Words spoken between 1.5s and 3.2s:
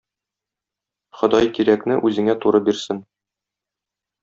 кирәкне үзеңә туры бирсен.